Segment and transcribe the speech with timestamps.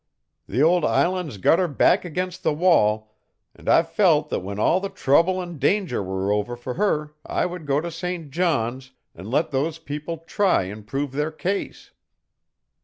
[0.47, 3.11] The old island's got her back against the wall,
[3.53, 7.45] and I felt that when all the trouble and danger were over for her I
[7.45, 8.31] would go to St.
[8.31, 11.91] John's, and let those people try and prove their case.